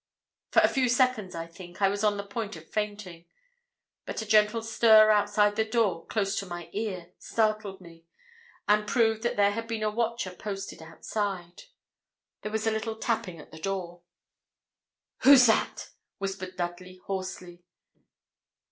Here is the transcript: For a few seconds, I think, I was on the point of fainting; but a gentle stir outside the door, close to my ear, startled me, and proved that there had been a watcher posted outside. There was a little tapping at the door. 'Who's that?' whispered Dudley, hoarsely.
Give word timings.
For 0.49 0.63
a 0.63 0.67
few 0.67 0.89
seconds, 0.89 1.35
I 1.35 1.45
think, 1.45 1.79
I 1.79 1.87
was 1.87 2.03
on 2.03 2.17
the 2.17 2.23
point 2.25 2.55
of 2.55 2.67
fainting; 2.67 3.25
but 4.07 4.19
a 4.23 4.25
gentle 4.25 4.63
stir 4.63 5.11
outside 5.11 5.55
the 5.55 5.63
door, 5.63 6.07
close 6.07 6.35
to 6.39 6.47
my 6.47 6.69
ear, 6.73 7.11
startled 7.19 7.79
me, 7.79 8.05
and 8.67 8.87
proved 8.87 9.21
that 9.21 9.35
there 9.35 9.51
had 9.51 9.67
been 9.67 9.83
a 9.83 9.91
watcher 9.91 10.31
posted 10.31 10.81
outside. 10.81 11.65
There 12.41 12.51
was 12.51 12.65
a 12.65 12.71
little 12.71 12.95
tapping 12.95 13.37
at 13.37 13.51
the 13.51 13.59
door. 13.59 14.01
'Who's 15.19 15.45
that?' 15.45 15.91
whispered 16.17 16.55
Dudley, 16.57 16.99
hoarsely. 17.05 17.61